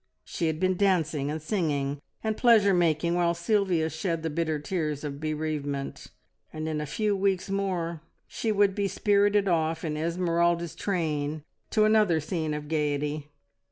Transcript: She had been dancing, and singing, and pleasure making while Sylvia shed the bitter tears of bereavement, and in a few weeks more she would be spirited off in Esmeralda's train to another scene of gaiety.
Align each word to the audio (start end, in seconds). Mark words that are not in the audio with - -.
She 0.25 0.47
had 0.47 0.59
been 0.59 0.77
dancing, 0.77 1.29
and 1.29 1.39
singing, 1.39 2.01
and 2.23 2.35
pleasure 2.35 2.73
making 2.73 3.13
while 3.13 3.35
Sylvia 3.35 3.87
shed 3.87 4.23
the 4.23 4.31
bitter 4.31 4.57
tears 4.57 5.03
of 5.03 5.19
bereavement, 5.19 6.07
and 6.51 6.67
in 6.67 6.81
a 6.81 6.87
few 6.87 7.15
weeks 7.15 7.51
more 7.51 8.01
she 8.27 8.51
would 8.51 8.73
be 8.73 8.87
spirited 8.87 9.47
off 9.47 9.85
in 9.85 9.95
Esmeralda's 9.97 10.73
train 10.73 11.43
to 11.69 11.85
another 11.85 12.19
scene 12.19 12.55
of 12.55 12.67
gaiety. 12.67 13.29